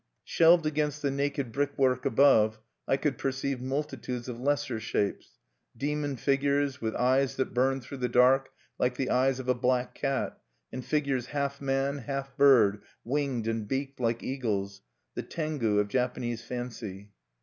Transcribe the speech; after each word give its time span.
Shelved 0.23 0.65
against 0.65 1.03
the 1.03 1.11
naked 1.11 1.51
brickwork 1.51 2.07
above, 2.07 2.59
I 2.87 2.97
could 2.97 3.19
perceive 3.19 3.61
multitudes 3.61 4.27
of 4.27 4.39
lesser 4.39 4.79
shapes: 4.79 5.37
demon 5.77 6.15
figures 6.17 6.81
with 6.81 6.95
eyes 6.95 7.35
that 7.35 7.53
burned 7.53 7.83
through 7.83 7.99
the 7.99 8.09
dark 8.09 8.49
like 8.79 8.97
the 8.97 9.11
eyes 9.11 9.39
of 9.39 9.47
a 9.47 9.53
black 9.53 9.93
cat, 9.93 10.39
and 10.73 10.83
figures 10.83 11.27
half 11.27 11.61
man, 11.61 11.99
half 11.99 12.35
bird, 12.35 12.81
winged 13.03 13.47
and 13.47 13.67
beaked 13.67 13.99
like 13.99 14.23
eagles, 14.23 14.81
the 15.13 15.21
Tengu 15.21 15.77
of 15.77 15.87
Japanese 15.87 16.41
fancy. 16.43 17.11